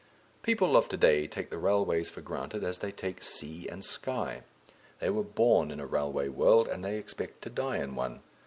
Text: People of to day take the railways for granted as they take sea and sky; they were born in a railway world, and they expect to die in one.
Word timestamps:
People 0.41 0.75
of 0.75 0.89
to 0.89 0.97
day 0.97 1.27
take 1.27 1.51
the 1.51 1.59
railways 1.59 2.09
for 2.09 2.21
granted 2.21 2.63
as 2.63 2.79
they 2.79 2.91
take 2.91 3.21
sea 3.21 3.67
and 3.67 3.85
sky; 3.85 4.41
they 4.99 5.11
were 5.11 5.21
born 5.21 5.69
in 5.69 5.79
a 5.79 5.85
railway 5.85 6.27
world, 6.27 6.67
and 6.67 6.83
they 6.83 6.97
expect 6.97 7.43
to 7.43 7.51
die 7.51 7.77
in 7.77 7.93
one. 7.93 8.21